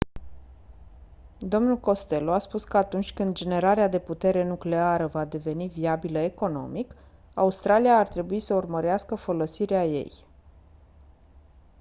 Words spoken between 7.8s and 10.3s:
ar trebui să urmărească folosirea ei